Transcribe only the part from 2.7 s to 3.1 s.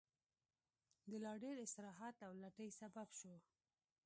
سبب